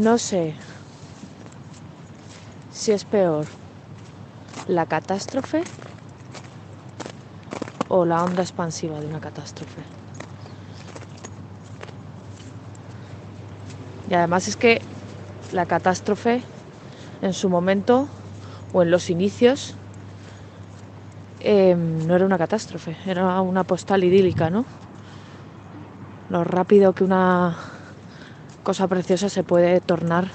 [0.00, 0.54] No sé
[2.72, 3.46] si es peor
[4.66, 5.62] la catástrofe
[7.90, 9.82] o la onda expansiva de una catástrofe.
[14.08, 14.80] Y además es que
[15.52, 16.42] la catástrofe
[17.20, 18.08] en su momento
[18.72, 19.74] o en los inicios
[21.40, 24.64] em, no era una catástrofe, era una postal idílica, ¿no?
[26.30, 27.54] Lo rápido que una
[28.62, 30.28] cosa preciosa se puede tornar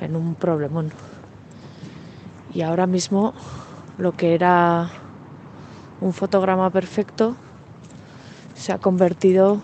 [0.00, 0.92] en un problemón.
[2.54, 3.34] Y ahora mismo
[3.98, 4.90] lo que era
[6.00, 7.36] un fotograma perfecto
[8.54, 9.60] se ha convertido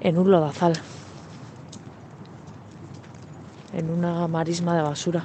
[0.00, 0.74] en un lodazal,
[3.72, 5.24] en una marisma de basura.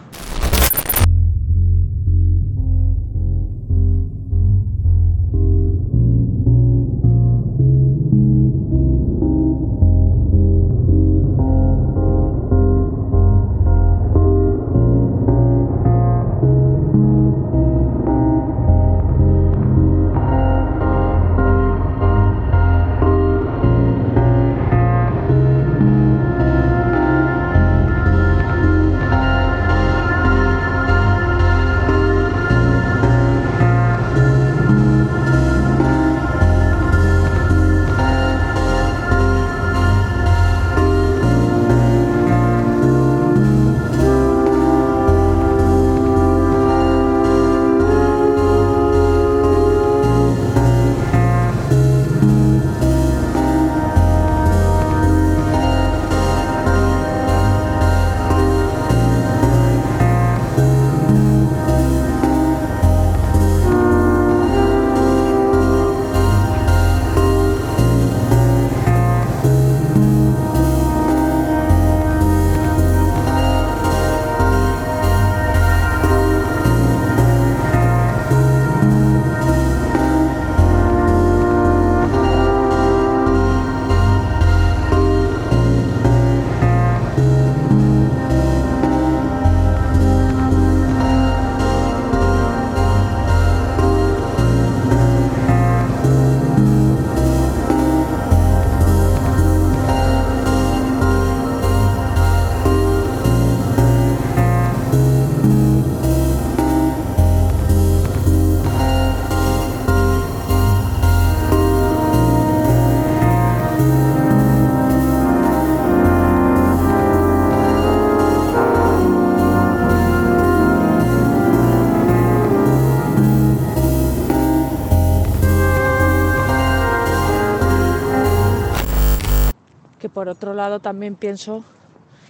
[130.58, 131.64] Lado también pienso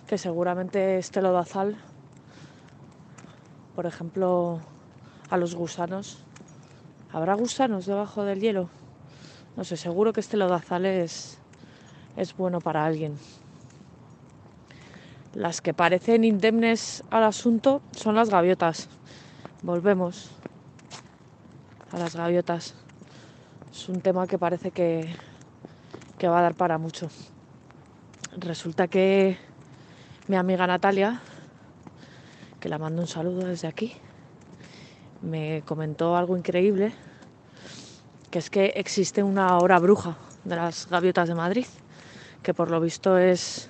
[0.08, 1.76] que seguramente este lodazal,
[3.76, 4.60] por ejemplo,
[5.30, 6.20] a los gusanos,
[7.12, 8.70] ¿habrá gusanos debajo del hielo?
[9.56, 11.40] No sé, seguro que este lodazal es,
[12.16, 13.18] es bueno para alguien.
[15.34, 18.90] Las que parecen indemnes al asunto son las gaviotas.
[19.62, 20.32] Volvemos
[21.92, 22.76] a las gaviotas.
[23.72, 25.14] Es un tema que parece que,
[26.18, 27.10] que va a dar para mucho
[28.40, 29.38] resulta que
[30.28, 31.22] mi amiga Natalia,
[32.60, 33.94] que la mando un saludo desde aquí,
[35.22, 36.94] me comentó algo increíble,
[38.30, 41.66] que es que existe una hora bruja de las gaviotas de Madrid,
[42.44, 43.70] que por lo visto es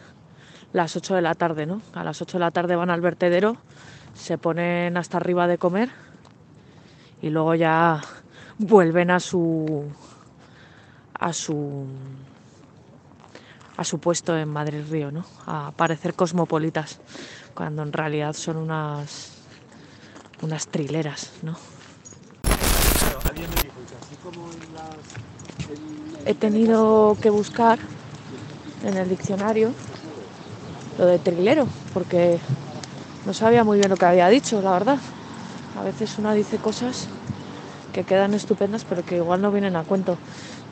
[0.73, 1.81] las 8 de la tarde, ¿no?
[1.93, 3.57] A las 8 de la tarde van al vertedero,
[4.13, 5.89] se ponen hasta arriba de comer
[7.21, 8.01] y luego ya
[8.57, 9.85] vuelven a su
[11.13, 11.85] a su
[13.77, 15.23] a su puesto en Madrid Río, ¿no?
[15.45, 16.99] A parecer cosmopolitas,
[17.53, 19.37] cuando en realidad son unas
[20.41, 21.55] unas trileras, ¿no?
[26.25, 27.79] He tenido que buscar
[28.83, 29.71] en el diccionario
[30.97, 32.39] lo de trilero, porque
[33.25, 34.97] no sabía muy bien lo que había dicho, la verdad.
[35.79, 37.07] A veces una dice cosas
[37.93, 40.17] que quedan estupendas, pero que igual no vienen a cuento.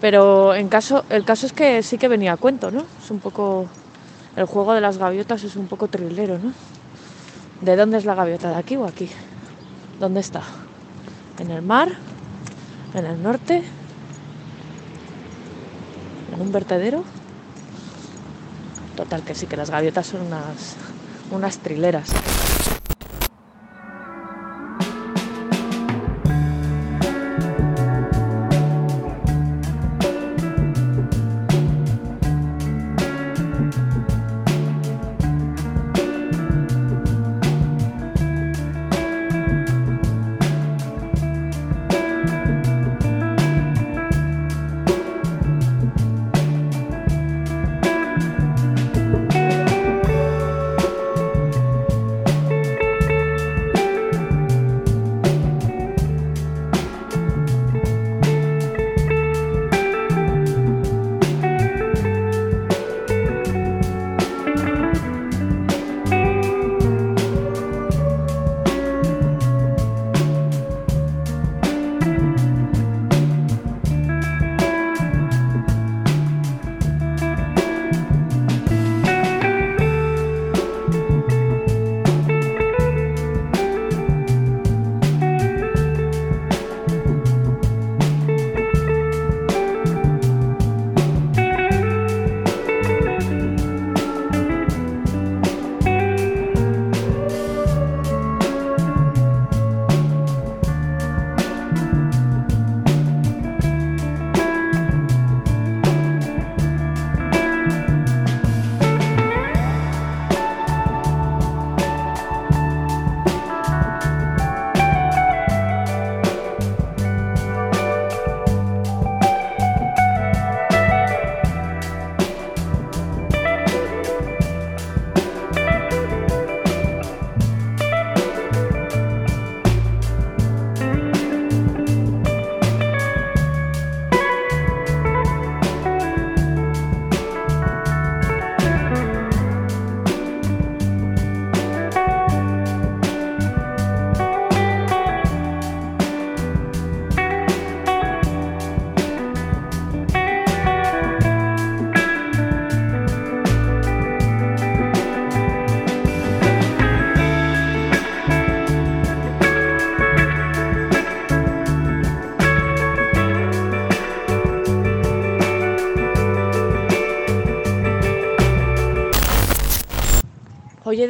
[0.06, 2.86] Pero en caso, el caso es que sí que venía a cuento, ¿no?
[3.04, 3.66] Es un poco.
[4.36, 6.54] El juego de las gaviotas es un poco trilero, ¿no?
[7.62, 8.50] ¿De dónde es la gaviota?
[8.50, 9.10] ¿De aquí o aquí?
[10.00, 10.44] ¿Dónde está?
[11.40, 11.90] ¿En el mar?
[12.94, 13.64] ¿En el norte?
[16.36, 17.04] ¿En un vertedero?
[18.96, 20.76] Total, que sí, que las gaviotas son unas,
[21.32, 22.12] unas trileras.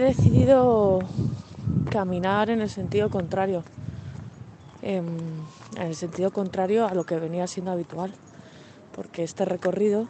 [0.06, 1.02] Decidido
[1.90, 3.64] caminar en el sentido contrario,
[4.84, 5.04] em,
[5.78, 8.14] en el sentido contrario a lo que venía siendo habitual,
[8.96, 10.06] porque este recorrido,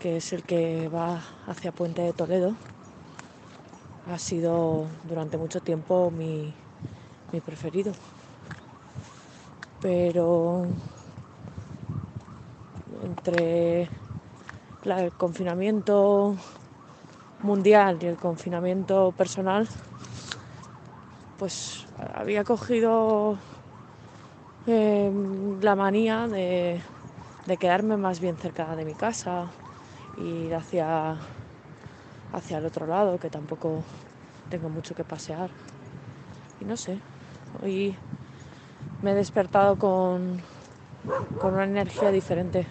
[0.00, 2.54] que es el que va hacia Puente de Toledo,
[4.10, 6.54] ha sido durante mucho tiempo mi,
[7.30, 7.92] mi preferido.
[9.82, 10.64] Pero
[13.04, 16.36] entre el confinamiento
[17.42, 19.68] mundial y el confinamiento personal,
[21.38, 23.38] pues había cogido
[24.66, 26.82] em, la manía de,
[27.46, 29.50] de, quedarme más bien cerca de mi casa,
[30.16, 31.16] ir hacia,
[32.32, 33.84] hacia el otro lado, que tampoco
[34.48, 35.50] tengo mucho que pasear.
[36.60, 37.00] Y no sé,
[37.62, 37.96] hoy
[39.00, 40.42] me he despertado con,
[41.40, 42.66] con una energía diferente.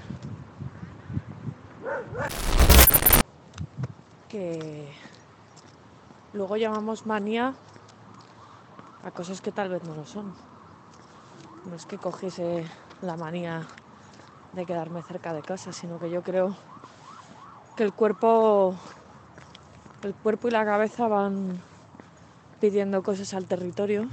[4.38, 4.94] Que
[6.34, 7.56] luego llamamos manía
[9.04, 10.32] a cosas que tal vez no lo son.
[11.66, 12.64] No es que cogiese
[13.02, 13.66] la manía
[14.54, 16.56] de quedarme cerca de casa, sino que yo creo
[17.76, 18.76] que el cuerpo
[20.04, 21.60] el cuerpo y la cabeza van
[22.62, 24.08] pidiendo cosas al territorio.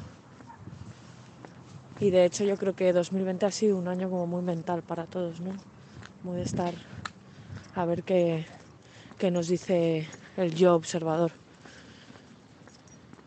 [2.00, 5.04] Y de hecho yo creo que 2020 ha sido un año como muy mental para
[5.04, 5.52] todos, ¿no?
[6.22, 6.72] Muy de estar
[7.76, 8.46] a ver qué,
[9.24, 11.32] qué nos dice el yo observador.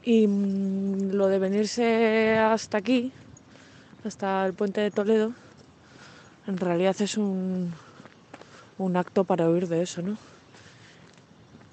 [0.04, 3.12] Y mm, lo de venirse hasta aquí,
[4.06, 5.34] hasta el puente de Toledo,
[6.46, 7.74] en realidad es un,
[8.78, 10.20] un acto para huir de eso, ¿no?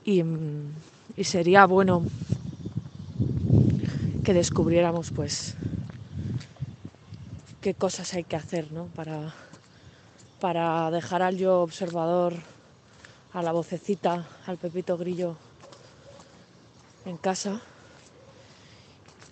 [0.06, 0.72] Y, mm,
[1.18, 2.02] y sería bueno
[4.24, 5.54] que descubriéramos pues
[7.60, 8.86] qué cosas hay que hacer ¿no?
[8.86, 9.34] para,
[10.40, 12.32] para dejar al yo observador,
[13.34, 15.36] a la vocecita, al pepito grillo
[17.04, 17.60] en casa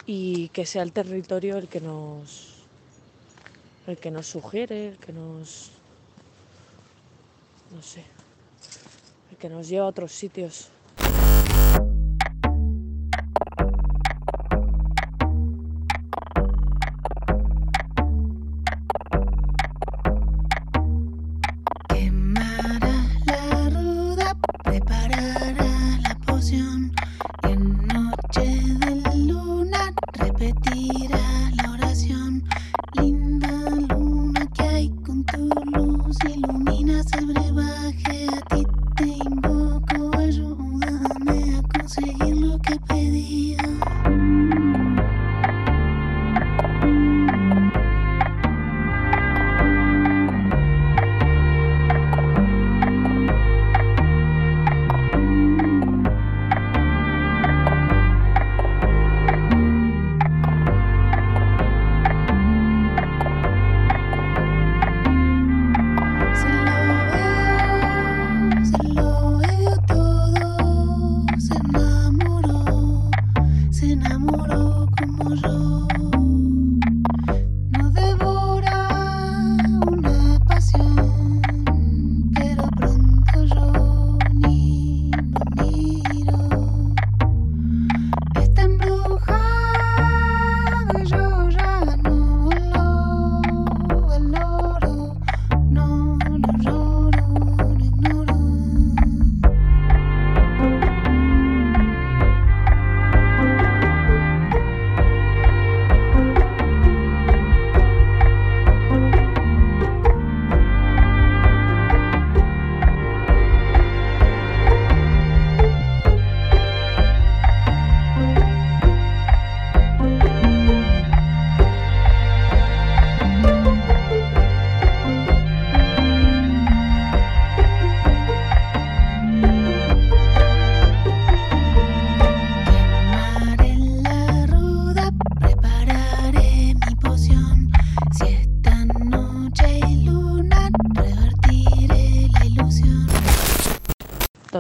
[0.07, 2.49] y que sea el territorio el que nos
[3.87, 5.71] el que nos sugiere, el que nos
[7.71, 8.05] no sé,
[9.31, 10.69] el que nos lleva a otros sitios.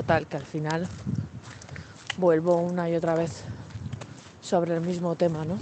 [0.02, 0.88] Que al final
[2.18, 3.44] vuelvo una y otra vez
[4.42, 5.56] sobre el mismo tema, ¿no?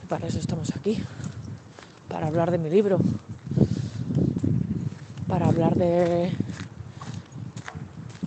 [0.00, 1.02] Que para eso estamos aquí,
[2.08, 2.98] para hablar de mi libro,
[5.28, 6.32] para hablar de,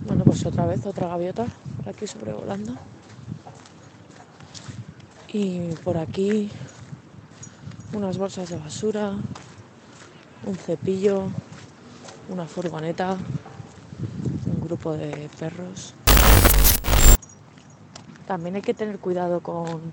[0.06, 1.46] bueno, pues otra vez otra gaviota
[1.76, 2.74] por aquí sobrevolando.
[5.32, 6.50] Y por aquí
[7.92, 9.14] unas bolsas de basura,
[10.46, 11.24] un cepillo,
[12.28, 13.16] una furgoneta,
[14.64, 15.94] grupo de perros.
[18.26, 19.92] también hay que tener cuidado con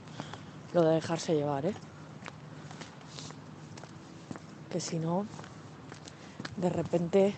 [0.73, 1.73] lo de dejarse llevar, ¿eh?
[4.69, 5.25] Que si no,
[6.55, 7.35] de repente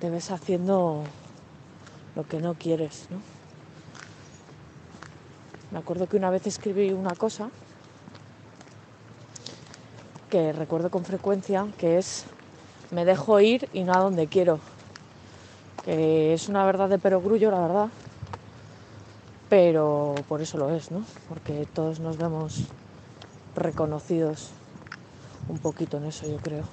[0.00, 1.04] te ves haciendo
[2.16, 3.18] lo que no quieres, ¿no?
[5.70, 7.50] Me acuerdo que una vez escribí una cosa
[10.30, 12.24] que recuerdo con frecuencia, que es
[12.90, 14.58] me dejo ir y no a donde quiero.
[15.84, 17.88] Que es una verdad de perogrullo, la verdad.
[19.48, 21.04] Pero por eso lo es, ¿no?
[21.28, 22.64] Porque todos nos vemos
[23.54, 24.50] reconocidos
[25.48, 26.64] un poquito en eso, yo creo.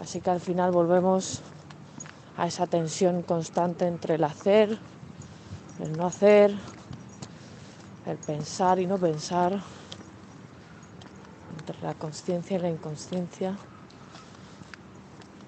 [0.00, 1.42] Así que al final volvemos
[2.36, 4.78] a esa tensión constante entre el hacer,
[5.80, 6.54] el no hacer,
[8.06, 9.60] el pensar y no pensar,
[11.58, 13.56] entre la conciencia y la inconsciencia,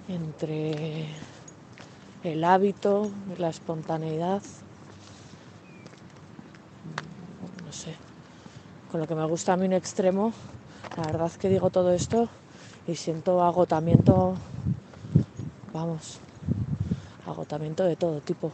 [0.09, 1.07] entre
[2.25, 4.43] el hábito la espontaneidad.
[7.65, 7.95] No sé,
[8.91, 10.33] con lo que me gusta a mí un extremo,
[10.97, 12.29] la verdad que digo todo esto
[12.87, 14.35] y siento agotamiento,
[15.73, 16.19] vamos,
[17.27, 18.51] agotamiento de todo tipo.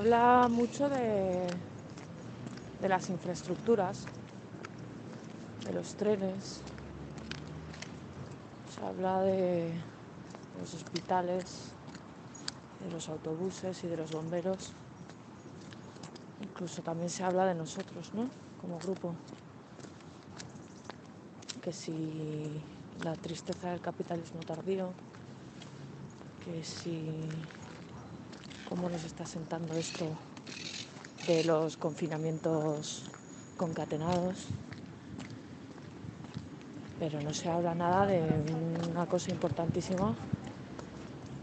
[0.00, 1.46] Habla mucho de,
[2.80, 4.06] de las infraestructuras,
[5.66, 6.62] de los trenes,
[8.74, 9.74] se habla de
[10.58, 11.72] los hospitales,
[12.82, 14.72] de los autobuses y de los bomberos.
[16.40, 18.30] Incluso también se habla de nosotros, ¿no?
[18.58, 19.14] Como grupo.
[21.60, 22.62] Que si
[23.04, 24.92] la tristeza del capitalismo tardío,
[26.42, 27.28] que si
[28.70, 30.06] cómo nos está sentando esto
[31.26, 33.02] de los confinamientos
[33.56, 34.46] concatenados,
[37.00, 38.22] pero no se habla nada de
[38.88, 40.14] una cosa importantísima,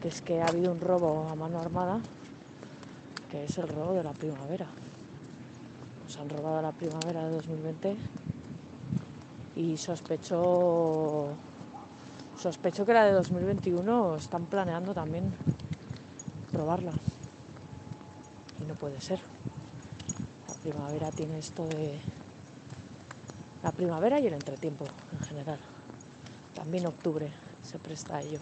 [0.01, 1.99] que es que ha habido un robo a mano armada,
[3.29, 4.67] que es el robo de la primavera.
[6.05, 7.97] Nos han robado la primavera de 2020
[9.57, 11.33] y sospecho
[12.39, 15.33] sospecho que la de 2021 están planeando también
[16.53, 16.93] robarla
[18.62, 19.20] y no puede ser.
[20.48, 22.00] La primavera tiene esto de
[23.63, 25.60] la primavera y el entretiempo en general.
[26.56, 27.32] También octubre
[27.63, 28.39] se presta a ello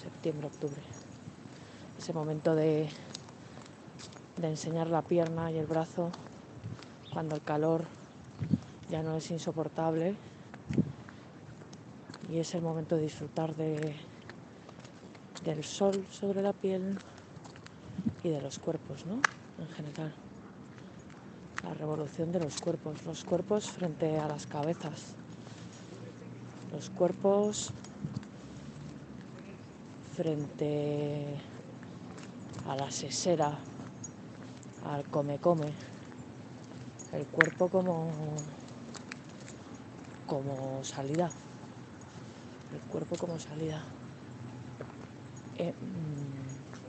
[0.00, 0.82] septiembre octubre.
[1.98, 2.88] Ese momento de
[4.40, 6.10] de enseñar la pierna y el brazo
[7.12, 7.84] cuando el calor
[8.88, 10.14] ya no es insoportable
[12.30, 13.96] y es el momento de disfrutar de,
[15.44, 16.98] del sol sobre la piel
[18.22, 19.20] y de los cuerpos, ¿no?
[19.58, 20.12] En general.
[21.64, 25.14] La revolución de los cuerpos, los cuerpos frente a las cabezas,
[26.72, 27.70] los cuerpos
[30.16, 31.36] frente
[32.66, 33.58] a la sesera,
[34.86, 35.72] al come-come,
[37.12, 38.10] el cuerpo como
[40.30, 41.28] como salida.
[42.72, 43.82] El cuerpo como salida.
[45.58, 45.74] Eh,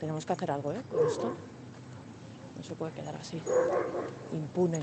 [0.02, 0.82] tenemos que hacer algo ¿eh?
[0.90, 1.32] con esto.
[2.58, 3.40] No se puede quedar así,
[4.34, 4.82] impune.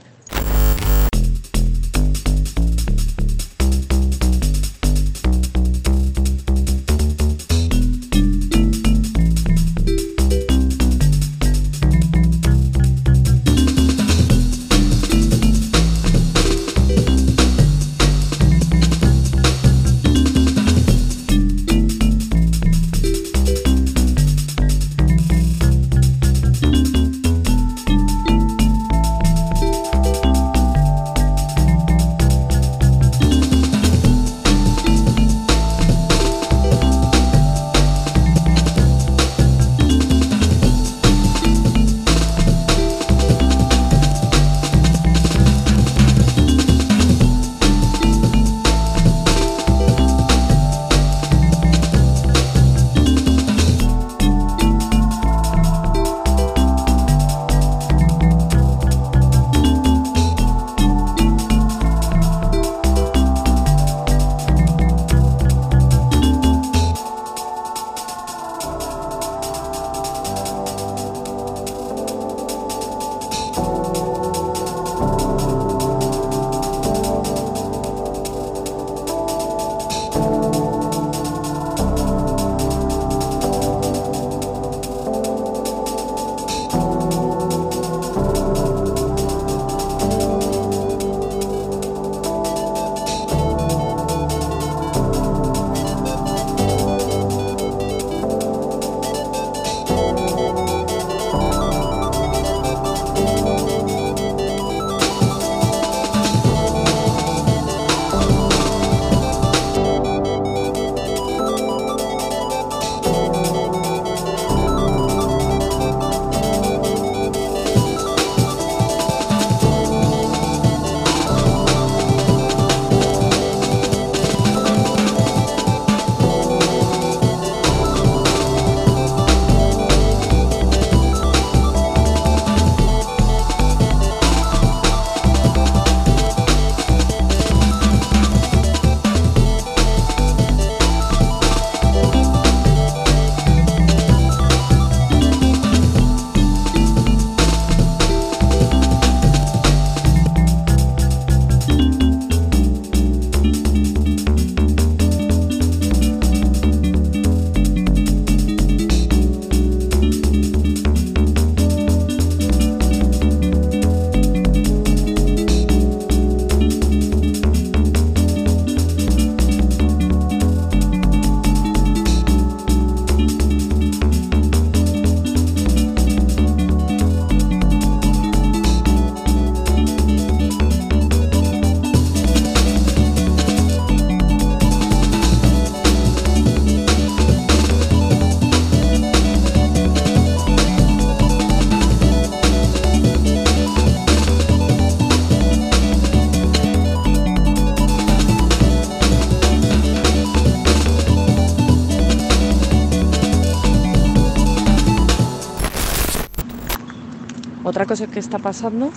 [207.89, 208.91] cosa que está pasando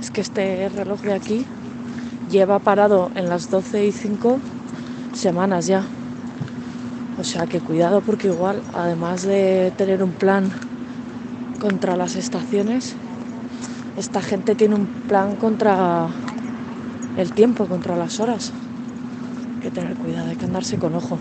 [0.00, 1.44] es que este reloj de aquí
[2.30, 4.38] lleva parado en las 12 y 5
[5.14, 5.82] semanas ya.
[7.18, 10.48] O sea que cuidado porque igual, además de tener un plan
[11.58, 12.94] contra las estaciones,
[13.96, 16.06] esta gente tiene un plan contra
[17.16, 18.52] el tiempo, contra las horas.
[19.56, 21.18] Hay que tener cuidado, hay que andarse con ojo.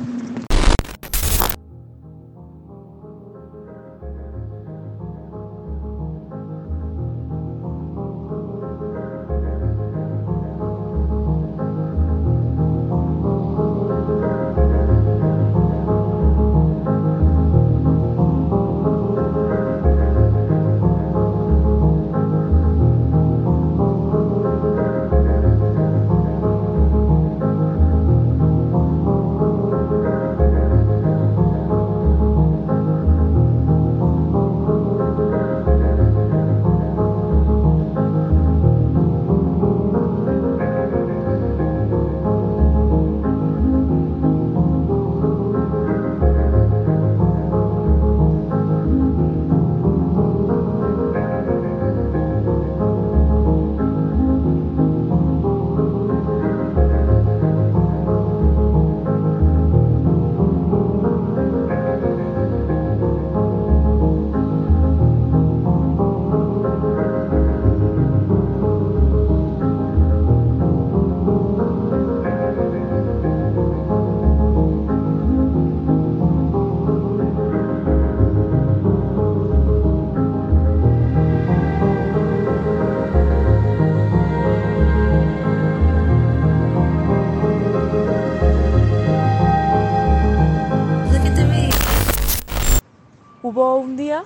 [93.57, 94.23] Hubo un día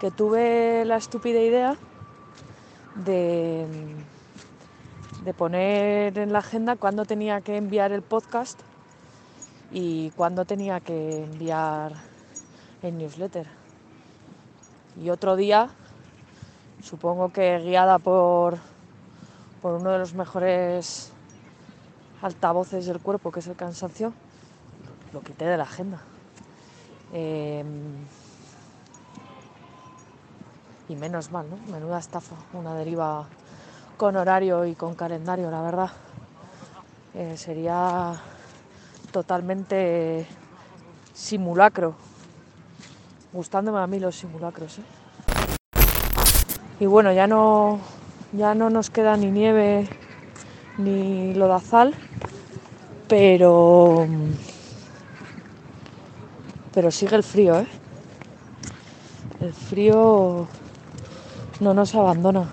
[0.00, 1.76] que tuve la estúpida idea
[2.96, 3.64] de,
[5.22, 8.58] de poner en la agenda cuándo tenía que enviar el podcast
[9.70, 11.92] y cuándo tenía que enviar
[12.82, 13.46] el newsletter.
[15.00, 15.70] Y otro día,
[16.82, 18.58] supongo que guiada por,
[19.60, 21.12] por uno de los mejores
[22.20, 24.12] altavoces del cuerpo, que es el cansancio,
[25.12, 26.02] lo quité de la agenda.
[27.12, 27.64] Eh,
[30.88, 31.56] y menos mal, ¿no?
[31.72, 33.26] Menuda estafa, una deriva
[33.96, 35.90] con horario y con calendario, la verdad.
[37.14, 38.14] Eh, sería
[39.10, 40.26] totalmente
[41.14, 41.94] simulacro.
[43.32, 44.78] Gustándome a mí los simulacros.
[44.78, 44.82] ¿eh?
[46.80, 47.78] Y bueno, ya no,
[48.32, 49.88] ya no nos queda ni nieve
[50.78, 51.94] ni lodazal,
[53.08, 54.06] pero
[56.74, 57.66] pero sigue el frío, ¿eh?
[59.40, 60.46] El frío
[61.60, 62.48] no nos abandona.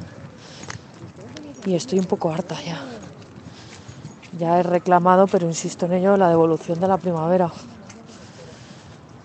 [1.65, 2.81] Y estoy un poco harta ya.
[4.37, 7.51] Ya he reclamado, pero insisto en ello, la devolución de la primavera.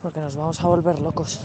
[0.03, 1.41] Porque nos vamos a volver locos.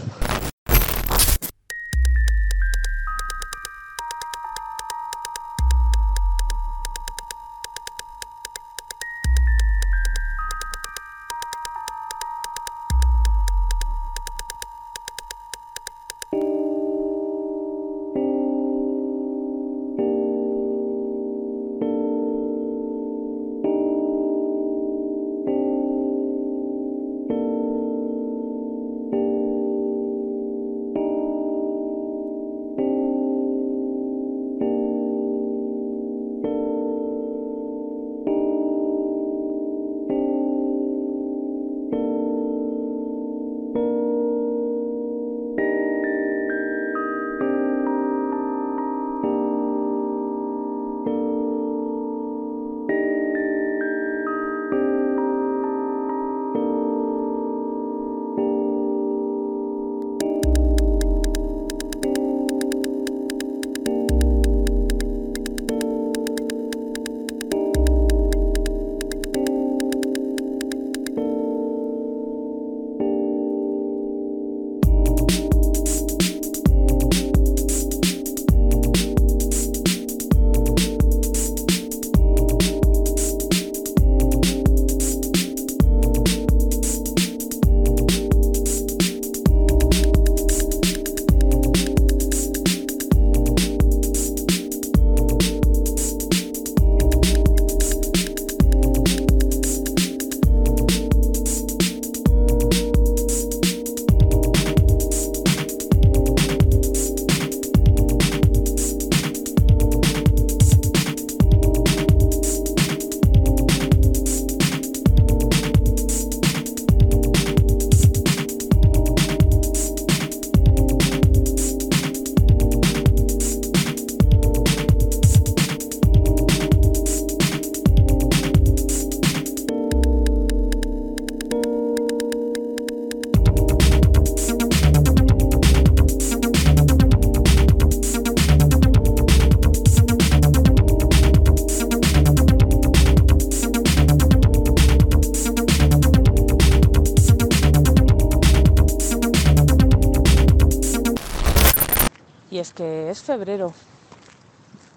[153.30, 153.72] Febrero.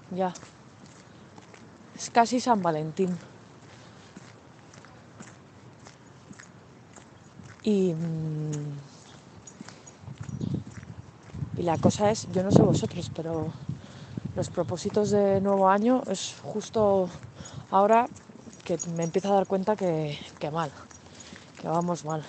[0.09, 0.33] Ya.
[1.95, 3.15] Es casi San Valentín.
[7.63, 8.79] Y, mm,
[11.59, 13.51] y la cosa es, yo no sé vosotros, pero
[14.35, 17.07] los propósitos de nuevo año es justo
[17.69, 18.09] ahora
[18.65, 20.71] que me empiezo a dar cuenta que, que mal,
[21.61, 22.23] que vamos mal.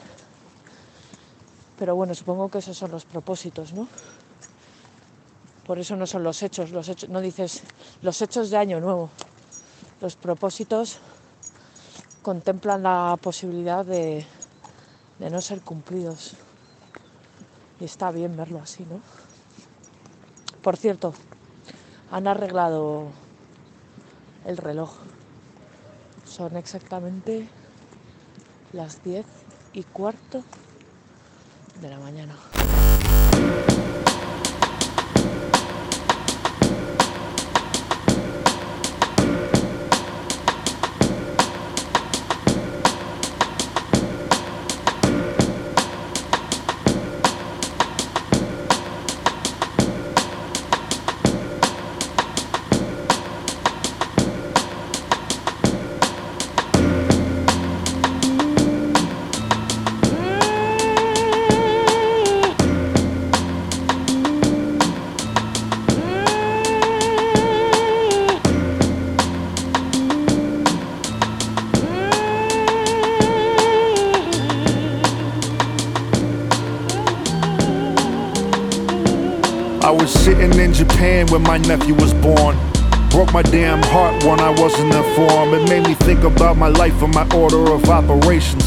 [1.79, 3.88] Pero bueno, supongo que esos son los propósitos, ¿no?
[5.66, 7.62] Por eso no son los hechos, los hechos, no dices
[8.03, 9.11] los hechos de año nuevo.
[10.00, 10.98] Los propósitos
[12.22, 14.27] contemplan la posibilidad de,
[15.18, 16.35] de no ser cumplidos.
[17.81, 19.00] Y está bien verlo así, ¿no?
[20.62, 21.14] Por cierto,
[22.11, 23.09] han arreglado
[24.44, 24.92] el reloj.
[26.27, 27.48] Son exactamente
[28.72, 29.27] las diez
[29.72, 30.42] y cuarto
[31.81, 32.35] de la mañana.
[81.35, 82.57] When my nephew was born.
[83.11, 85.53] Broke my damn heart when I wasn't informed.
[85.55, 88.64] It made me think about my life and my order of operations.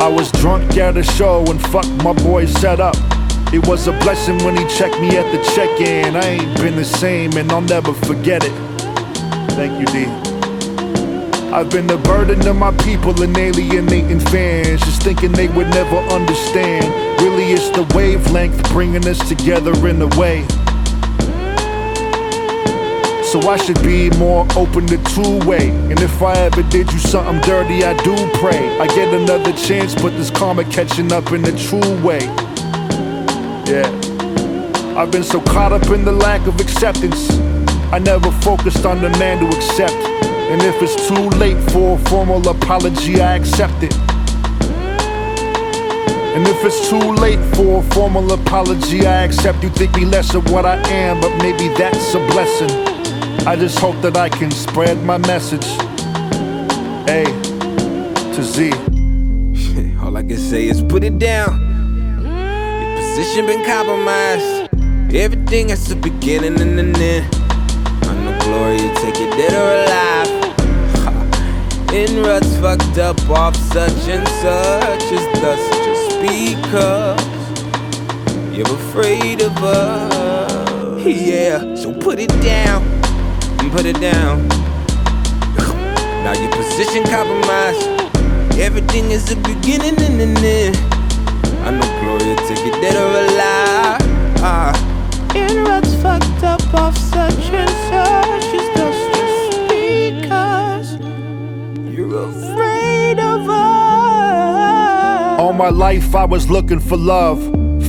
[0.00, 2.94] I was drunk at a show and fucked my boy set up.
[3.52, 6.14] It was a blessing when he checked me at the check in.
[6.14, 8.52] I ain't been the same and I'll never forget it.
[9.56, 10.06] Thank you, D.
[11.50, 15.96] I've been the burden of my people and alienating fans, just thinking they would never
[15.96, 17.11] understand.
[17.22, 20.44] Really, it's the wavelength bringing us together in a way.
[23.22, 25.70] So I should be more open to two way.
[25.70, 28.76] And if I ever did you something dirty, I do pray.
[28.80, 32.24] I get another chance, but this karma catching up in a true way.
[33.70, 33.88] Yeah.
[34.96, 37.30] I've been so caught up in the lack of acceptance.
[37.92, 39.94] I never focused on the man to accept.
[39.94, 44.11] And if it's too late for a formal apology, I accept it.
[46.34, 50.34] And if it's too late for a formal apology, I accept you think me less
[50.34, 52.70] of what I am, but maybe that's a blessing.
[53.46, 55.66] I just hope that I can spread my message.
[57.06, 57.24] A
[58.34, 58.72] to Z.
[60.00, 61.60] All I can say is put it down.
[62.22, 64.70] Your position been compromised.
[65.14, 67.28] Everything has a beginning and an end.
[68.04, 70.30] I know glory, you take it dead or alive.
[71.92, 75.81] In ruts fucked up off such and such as just
[76.22, 77.20] because
[78.56, 81.04] you're afraid of us.
[81.04, 82.82] Yeah, so put it down,
[83.70, 84.48] put it down.
[86.22, 87.82] Now your position compromised.
[88.56, 90.76] Everything is a beginning and an end.
[91.66, 94.00] I know Gloria take it dead or alive.
[94.40, 94.72] Uh,
[95.34, 101.00] in ruts fucked up off such and such as thus afraid of
[102.56, 102.71] us.
[105.52, 107.38] All my life I was looking for love.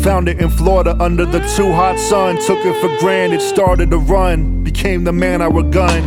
[0.03, 2.35] Found it in Florida under the too hot sun.
[2.45, 4.65] Took it for granted, started to run.
[4.65, 6.01] Became the man I would gun.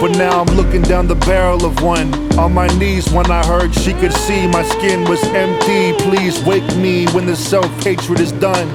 [0.00, 2.12] But now I'm looking down the barrel of one.
[2.36, 5.92] On my knees when I heard she could see my skin was empty.
[6.02, 8.68] Please wake me when the self hatred is done.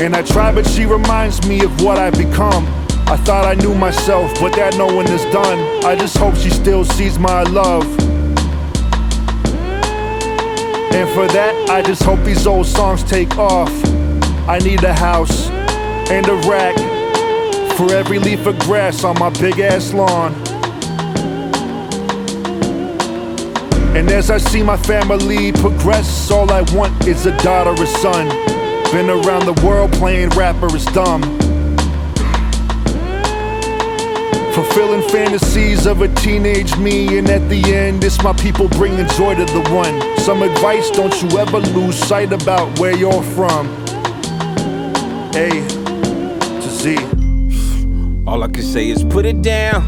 [0.00, 2.79] And I try, but she reminds me of what I've become.
[3.10, 5.58] I thought I knew myself, but that no one is done.
[5.84, 7.82] I just hope she still sees my love.
[10.94, 13.72] And for that, I just hope these old songs take off.
[14.48, 15.48] I need a house
[16.08, 16.76] and a rack
[17.76, 20.32] for every leaf of grass on my big ass lawn.
[23.96, 28.28] And as I see my family progress, all I want is a daughter or son.
[28.92, 31.49] Been around the world playing rapper is dumb.
[34.54, 39.34] Fulfilling fantasies of a teenage me, and at the end, it's my people bringing joy
[39.34, 40.18] to the one.
[40.18, 43.68] Some advice don't you ever lose sight about where you're from.
[45.34, 45.48] A
[46.60, 46.96] to Z.
[48.26, 49.82] All I can say is put it down.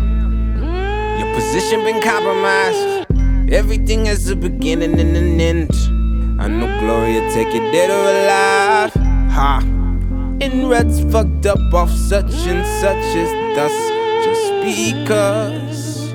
[1.18, 3.06] Your position been compromised.
[3.52, 5.70] Everything has a beginning and an end.
[6.40, 8.94] I know Gloria take it dead or alive.
[9.32, 9.58] Ha.
[10.40, 13.91] In ruts fucked up off such and such as thus.
[14.62, 16.12] Because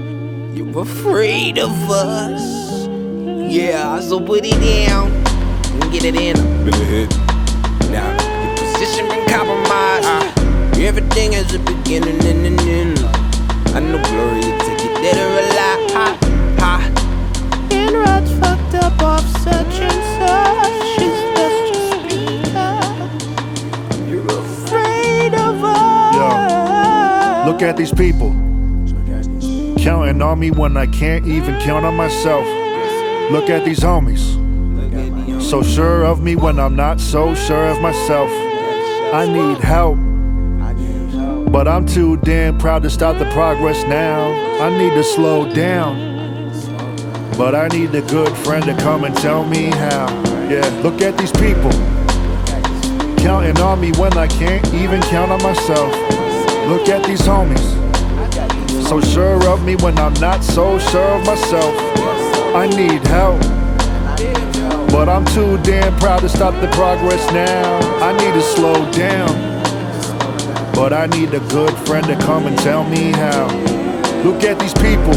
[0.55, 2.87] you're afraid of us.
[3.51, 5.11] Yeah, so put it down
[5.81, 6.35] and get it in.
[7.91, 8.09] Now,
[8.43, 10.07] your position been compromised.
[10.07, 12.99] Uh, everything has a beginning and an end.
[13.75, 15.91] I know Gloria take it dead or alive.
[15.91, 16.17] Ha,
[16.59, 16.93] ha.
[18.39, 20.96] Fucked up off such and such
[27.47, 28.31] Look at these people.
[29.79, 32.45] Counting on me when I can't even count on myself.
[33.31, 34.35] Look at these homies.
[35.41, 38.29] So sure of me when I'm not so sure of myself.
[39.13, 39.97] I need help.
[41.49, 44.29] But I'm too damn proud to stop the progress now.
[44.61, 46.51] I need to slow down.
[47.37, 50.07] But I need a good friend to come and tell me how.
[50.49, 51.71] Yeah, look at these people.
[53.23, 56.26] Counting on me when I can't even count on myself.
[56.67, 57.63] Look at these homies.
[58.89, 61.73] So sure of me when I'm not so sure of myself.
[62.53, 63.39] I need help.
[64.91, 67.79] But I'm too damn proud to stop the progress now.
[68.03, 69.31] I need to slow down.
[70.73, 73.47] But I need a good friend to come and tell me how.
[74.25, 75.15] Look at these people.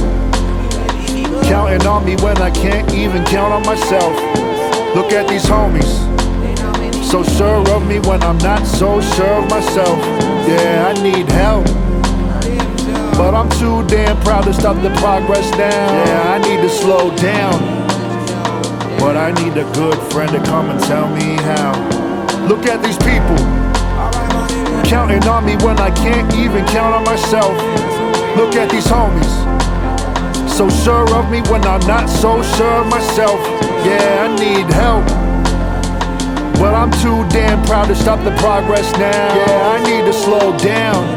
[1.51, 4.15] Counting on me when I can't even count on myself.
[4.95, 5.99] Look at these homies.
[7.11, 10.30] So sure of me when I'm not so sure of myself.
[10.49, 11.65] Yeah, I need help.
[13.17, 16.05] But I'm too damn proud to stop the progress now.
[16.07, 17.59] Yeah, I need to slow down.
[18.99, 21.73] But I need a good friend to come and tell me how.
[22.49, 23.37] Look at these people.
[24.89, 27.53] Counting on me when I can't even count on myself.
[28.37, 29.35] Look at these homies.
[30.49, 33.39] So sure of me when I'm not so sure of myself.
[33.85, 35.20] Yeah, I need help.
[36.61, 39.35] But I'm too damn proud to stop the progress now.
[39.35, 41.09] Yeah, I need to slow down.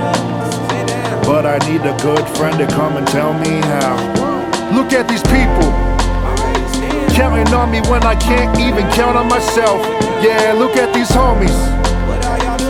[1.26, 4.00] But I need a good friend to come and tell me how.
[4.72, 5.70] Look at these people.
[7.14, 9.86] Counting on me when I can't even count on myself.
[10.24, 11.60] Yeah, look at these homies.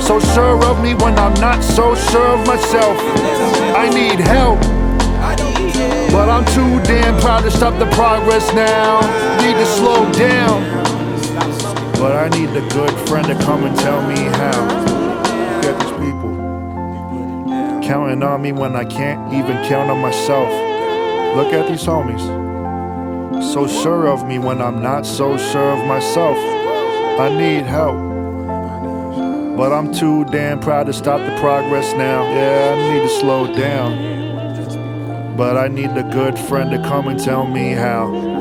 [0.02, 2.98] So sure of me when I'm not so sure of myself.
[3.78, 4.60] I need help.
[6.12, 9.00] But I'm too damn proud to stop the progress now.
[9.46, 10.83] Need to slow down.
[12.04, 14.60] But I need a good friend to come and tell me how.
[15.64, 16.36] At these people.
[17.82, 20.50] Counting on me when I can't even count on myself.
[21.38, 22.22] Look at these homies.
[23.54, 26.38] So sure of me when I'm not so sure of myself.
[27.22, 27.96] I need help.
[29.56, 32.24] But I'm too damn proud to stop the progress now.
[32.34, 35.38] Yeah, I need to slow down.
[35.38, 38.33] But I need a good friend to come and tell me how.